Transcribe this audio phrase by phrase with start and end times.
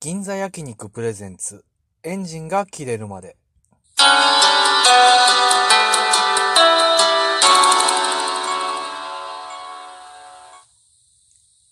[0.00, 1.64] 銀座焼肉プレゼンツ。
[2.04, 3.36] エンジンが切れるまで。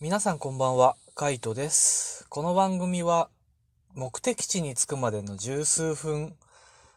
[0.01, 0.97] 皆さんこんばんは。
[1.15, 2.27] カイトです。
[2.29, 3.29] この番組は
[3.95, 6.35] 目的地に着くまでの十数分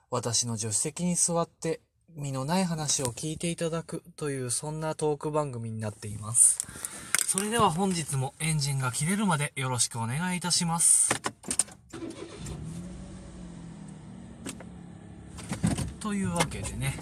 [0.09, 1.79] 私の助手席に座って
[2.15, 6.57] 身のない話を聞いていただくというそんなトーク番組になっています。
[7.31, 11.11] それでは本日もエンジンが切れるまでよろしくお願いいたします。
[15.99, 16.95] というわけでね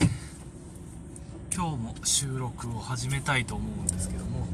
[1.55, 4.45] 今日も収録を始めたいと思うんですけども。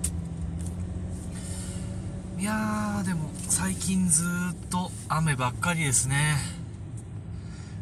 [2.37, 6.35] いやーでも最近ずっと雨ばっかりですね。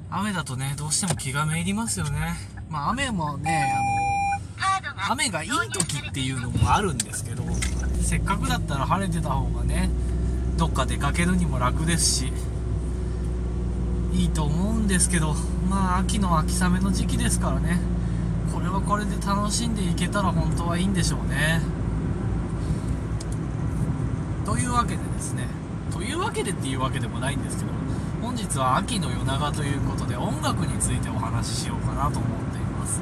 [0.09, 2.35] 雨だとねどうしても気がめいりますよね。
[2.70, 3.76] まあ雨もね
[4.62, 4.79] あ
[5.09, 7.43] の雨がいい時っていうのもあるんですけど。
[8.01, 9.89] せっかくだったら晴れてた方がね
[10.57, 12.33] どっか出かけるにも楽ですし
[14.13, 15.33] いいと思うんですけど
[15.70, 17.79] まあ秋の秋雨の時期ですからね
[18.53, 21.61] これはこれで楽しんでいけたら本当はいいんでしょうね。
[24.45, 25.48] というわけでですね
[25.91, 27.71] というわけでっていうわけでもないんですけど
[28.21, 33.01] 本日は秋の夜長ということで音楽についてお話ししようかなと思っています。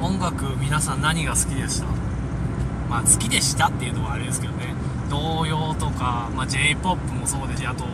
[0.00, 2.05] 音楽皆さん何が好きでした？
[2.96, 4.74] まあ好きでしたっていうのはあれですけどね。
[5.10, 7.84] 童謡とか、まあ、j p o p もそうですしあと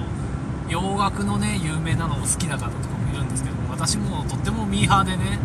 [0.68, 5.38] 洋楽のね有名なのも好きな方とかもいるんですけど私もとってもミーハーでね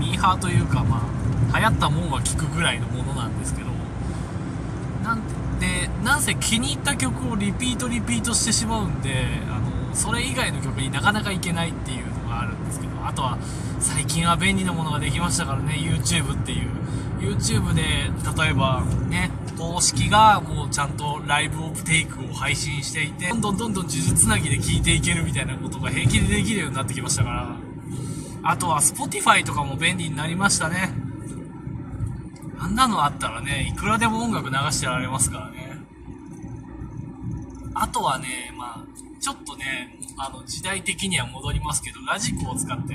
[0.00, 1.06] ミーハーというかま
[1.52, 3.70] あ流行ったもんは聴くぐらいのものなんですけど
[5.04, 5.22] なん
[5.60, 13.38] でなんせ気に入った曲をリピートリピートしてしまうんであのそれ以外の曲になかなかいけないっていうのがあるんですけどあとは
[13.78, 16.81] 最近は便利なものができましたからね YouTube っていう
[17.42, 17.82] YouTube で
[18.40, 27.56] 例えばね公式がもうちゃんとライブオブテイクを配信していてどんどんどんどん呪術つなぎで聴いていけるみたいなことが平気でできるようになってきましたから。
[28.44, 30.92] あとは Spotify とかも便利になりましたね。
[32.58, 35.78] あんなのあったらねいくらでも音楽流してられますからね。
[37.74, 38.84] あとはねまあ
[39.20, 42.94] ちょっとねあの時代的には戻りますけどラジコを使って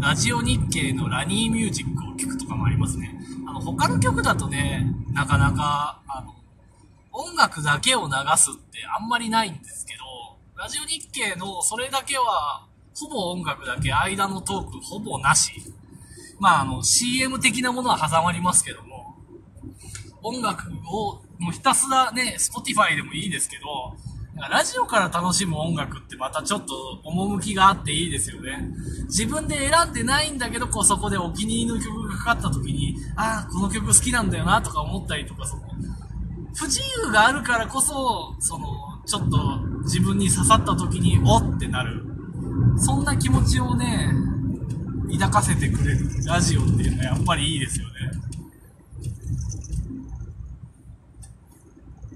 [0.00, 2.05] ラジオ日経のラニーミュージックを
[2.46, 3.12] とかもありますね。
[3.46, 6.34] あの他の曲だとねなかなかあの
[7.12, 10.04] 音楽だけを流すってあんまりないんですけど
[10.56, 15.52] ラジオ日経のそれだけはほぼ音楽だけ間のトークほぼなし。
[16.38, 19.16] まああの CM 的なものは挟まりますけども
[20.22, 23.96] 音楽をもうひたすらね Spotify でもいいですけど
[24.36, 28.68] ラジオから楽しむ音楽ってまたちょっと趣があっていいですよね。
[29.04, 35.62] 自分で選んでないんだけど、こうそこでお気に入りの曲がかかった時に、ああ、この曲好きなんだよなとか思ったりとか、その、
[36.54, 38.66] 不自由があるからこそ、その、
[39.06, 42.04] ちょっと自分に刺さった時に、おってなる。
[42.78, 44.12] そんな気持ちをね、
[45.12, 47.92] 抱かせてくれるラジオっていうのはやっぱりいいですよね。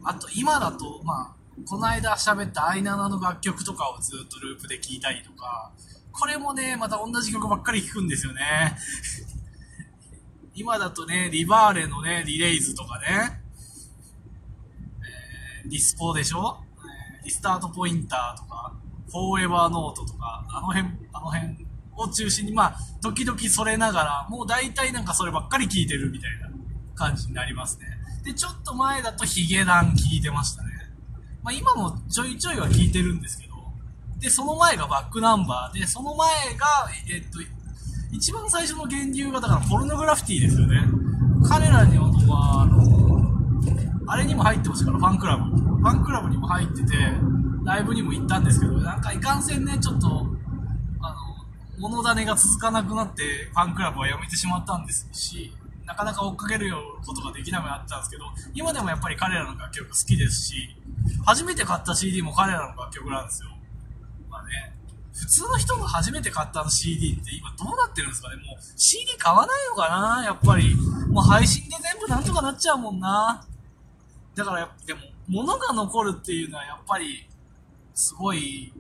[0.04, 5.72] あと今だと、まあ、この間喋ったアイナナの楽曲とかをずっとループで聴いたりとか、
[6.12, 8.76] これもね、また同じ曲ばっかり聴くんですよね。
[10.54, 13.43] 今だとね、リバーレのね、リレイズとかね、
[15.65, 16.62] えー、リスポーでしょ、
[17.19, 18.72] えー、リスタートポインターとか、
[19.09, 21.66] フォーエバーノートとか、あの辺、あの辺
[21.97, 26.50] を中心に、まあ、時々それながら、もう大体なんかそればっかり聴いてるみたいな
[26.94, 27.87] 感じになりますね。
[28.25, 30.69] で、ちょっと前だとヒゲダン聴いてましたね。
[31.50, 33.54] まあ、今もちょいちょいは聞いてるんですけど、
[34.20, 36.66] で、その前がバックナンバーで、その前が、
[37.12, 37.40] えっと、
[38.12, 40.80] 一番最初の源流がだからポルノグラフィティですよね。
[41.48, 45.56] 彼らには、あの、あれにも入ってましたから、ファンクラブ。
[45.56, 46.94] ファンクラブにも入ってて、
[47.64, 50.06] ライブにも行ったんですけど、なんかいかんせんね、ちょっと、
[51.00, 51.10] あ
[51.80, 53.22] の、物種が続かなくなって、
[53.52, 55.52] ファンクラブは辞めてしまったんですし、
[55.90, 56.72] なかなか追っかける
[57.04, 58.22] ことができなくなったんですけど、
[58.54, 60.76] 今でもやっぱり彼らの楽曲好きですし、
[61.26, 63.48] 初めて買った CD も彼らの楽曲なんですよ。
[64.30, 64.72] まあね、
[65.12, 70.76] 普通の人が初めて買ったの CD って今どうなってるんですかねもう CD 買わないのかなやっぱり。
[71.10, 73.44] もう配信で全部なんとかなっちゃうもんな。
[74.36, 77.28] だからでも、物が残るっていうのはやっぱり、
[77.94, 78.72] すごい、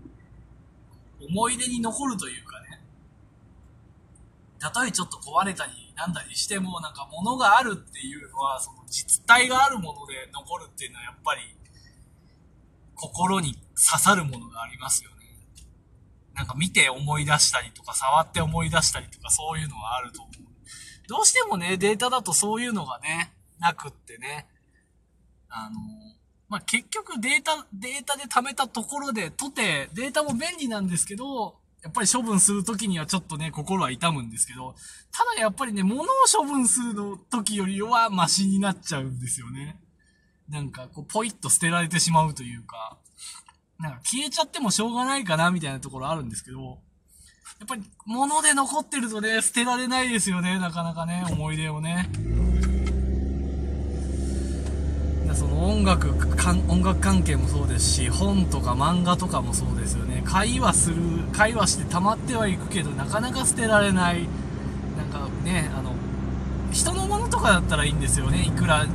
[1.20, 2.80] 思い出に残るというかね。
[4.60, 11.42] たとえちょっと壊れたりなんだりしても、なんか物があるっていうのは、その実体があるもので残るっていうのはやっぱり、
[12.94, 15.16] 心に刺さるものがありますよね。
[16.34, 20.34] なんか見て思い出したりとか、触って思い出したりとか、そういうのはあると思う。
[21.06, 24.48] どうしてもね、データだとそういうのがね、なくってね、
[25.50, 25.76] あの、
[26.48, 34.74] まあ、結局データ、データで貯めたところで、とて、データも便利なんですけど、やっぱり処分するときにはちょっとね、心は痛むんですけど、
[35.12, 39.80] ただやっぱりね、物を処分するの時よりはマシになっちゃうんですよね。
[40.48, 42.98] なんか、こう、ポイッと捨てられてしまうというか、
[43.78, 46.80] なんか消えちゃってもしょうがないかな、みたいなところあるんですけど、
[47.60, 52.10] やっぱり物で残ってるとね、捨てられないですよね、なかなかね、思い出をね。
[55.34, 56.10] その音楽
[56.68, 60.22] 音楽関係もそうですし本とか漫画とかもそうですよね。
[60.24, 60.96] 会話する
[61.32, 64.26] 会話して溜まってはいくけどなかなか捨てられない。
[64.96, 65.92] なんかねあの
[66.72, 68.44] 人のものとかだったらいいんですよね。
[68.46, 68.86] いくら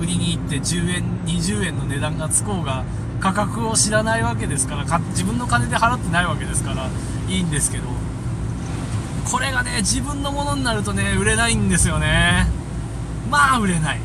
[0.00, 2.84] 売りに行って10円20円の値段がつこうが
[3.20, 6.88] 価格を知らないわけですから自分の金で払ってないわけですから
[7.28, 7.88] いいんですけど。
[9.30, 12.46] これがね自分のものになるとね売れないんですよね。
[13.30, 14.00] まあ売れない。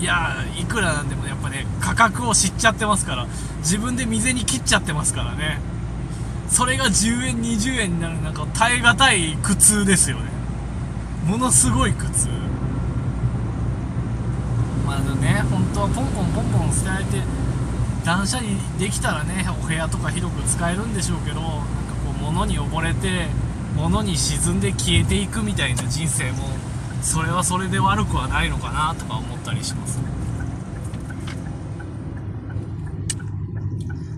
[0.00, 3.26] いやいくらなんでもやっぱね価格を知っちゃってますから。
[3.66, 5.58] 自分で店に切っちゃってますからね。
[6.48, 10.30] それが10円20円になるなんか耐え難い苦痛ですよね。
[11.26, 12.28] ものすごい苦痛。
[14.86, 17.22] まあね本当はポンポンポンポン捨てられて
[18.04, 21.56] 断捨離できたらねお部屋とか広く使えるんでしょうけどなんか
[22.04, 23.26] こう物に溺れて
[23.74, 26.50] 物に沈んで消えていくみたいな人生も
[27.06, 30.00] それはそれで悪くはないのかなとか思ったりします。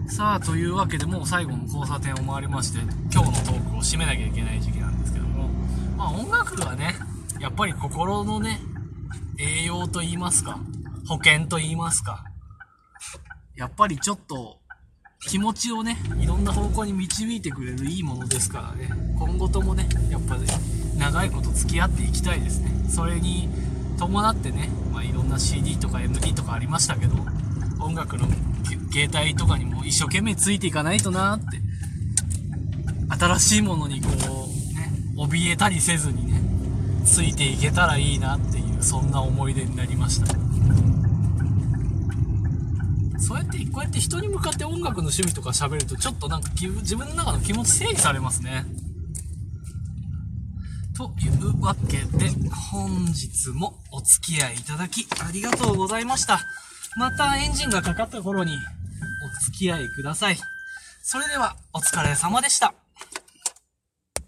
[0.08, 2.80] さあというわけでもう最後の交差点を回りまして
[3.12, 5.48] 今日のトークを締めなきゃいけない時期なんですけども。
[5.96, 6.94] まあ音楽はね
[7.38, 8.58] やっぱり心のね
[9.38, 10.58] 栄養と言いますか
[11.06, 12.24] 保険と言いますか
[13.54, 14.58] やっぱりちょっと
[15.28, 18.90] 気持ちをねいろんな方向に導いてくれるいいものですからね。
[19.18, 22.70] 今後ともねやっぱり、ね、長いこと付き合っていきたいですね。
[22.90, 23.48] それに
[23.98, 27.16] 伴ってね、まあ、いろんな CD とか MD とかありましたけど
[27.80, 28.28] 音楽の
[28.92, 31.60] 携帯とかにも一生懸命ついていかないとなって
[33.18, 36.40] 新しいものにこうね怯えたりせずにね
[37.04, 40.26] ついていけたらいいなっていうそんな思い出になりました。
[43.20, 48.64] そうやってこうやって人に向かって音楽の趣味とか喋るとちょっとなんか自分の中の気持ち整理されますね。
[50.98, 52.28] というわけで、
[52.72, 56.40] 本日もお付き合いいただきありがとうございました。
[56.96, 60.38] またエンジンがかかった頃にお付き合いください。
[61.04, 62.74] それではお疲れ様でした。